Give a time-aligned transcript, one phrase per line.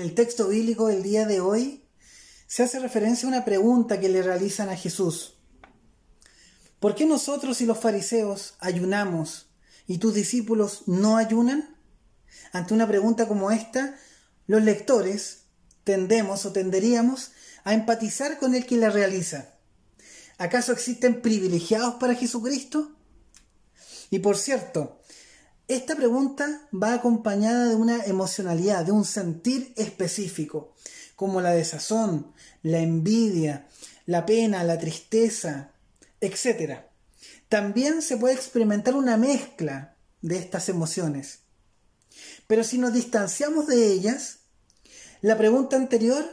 [0.00, 1.84] el texto bíblico del día de hoy
[2.46, 5.34] se hace referencia a una pregunta que le realizan a Jesús.
[6.80, 9.48] ¿Por qué nosotros y los fariseos ayunamos
[9.86, 11.76] y tus discípulos no ayunan?
[12.52, 13.96] Ante una pregunta como esta,
[14.46, 15.44] los lectores
[15.84, 17.32] tendemos o tenderíamos
[17.64, 19.54] a empatizar con el que la realiza.
[20.38, 22.92] ¿Acaso existen privilegiados para Jesucristo?
[24.10, 24.97] Y por cierto,
[25.68, 30.74] esta pregunta va acompañada de una emocionalidad, de un sentir específico,
[31.14, 32.32] como la desazón,
[32.62, 33.66] la envidia,
[34.06, 35.72] la pena, la tristeza,
[36.22, 36.80] etc.
[37.50, 41.40] También se puede experimentar una mezcla de estas emociones.
[42.46, 44.38] Pero si nos distanciamos de ellas,
[45.20, 46.24] la pregunta anterior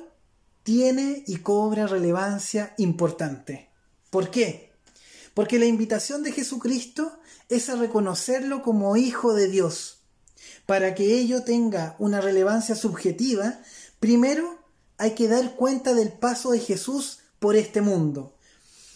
[0.64, 3.70] tiene y cobra relevancia importante.
[4.10, 4.72] ¿Por qué?
[5.36, 10.00] Porque la invitación de Jesucristo es a reconocerlo como Hijo de Dios.
[10.66, 13.60] Para que ello tenga una relevancia subjetiva,
[14.00, 14.58] primero
[14.98, 18.38] hay que dar cuenta del paso de Jesús por este mundo.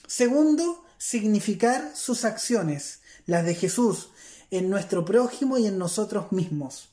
[0.07, 4.09] Segundo, significar sus acciones, las de Jesús,
[4.49, 6.89] en nuestro prójimo y en nosotros mismos.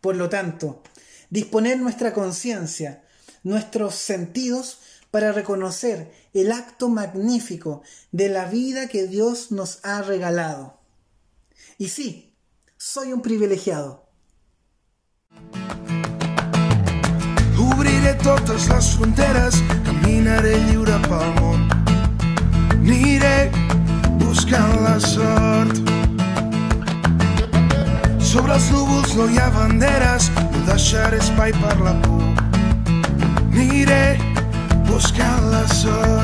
[0.00, 0.82] Por lo tanto,
[1.30, 3.04] disponer nuestra conciencia,
[3.42, 4.78] nuestros sentidos
[5.10, 10.78] para reconocer el acto magnífico de la vida que Dios nos ha regalado.
[11.78, 12.34] Y sí,
[12.76, 14.08] soy un privilegiado.
[17.58, 21.68] Obriré totes les fronteres, caminaré lliure pel món.
[22.88, 23.50] Aniré
[24.18, 25.76] buscant la sort.
[28.18, 32.24] Sobre els núvols no hi ha banderes, no deixaré espai per la por.
[33.52, 34.27] Aniré
[35.88, 36.17] buscant la sort.